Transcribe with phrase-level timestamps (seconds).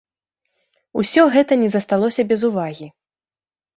[1.01, 2.87] Усё гэта не засталося без увагі.